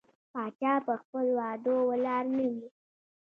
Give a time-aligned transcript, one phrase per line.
[0.31, 2.67] پاچا په خپل وعدو ولاړ نه وي.